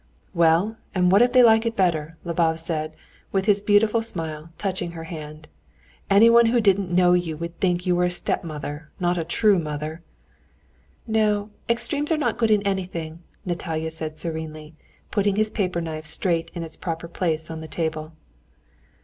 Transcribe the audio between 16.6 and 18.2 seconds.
its proper place on the table.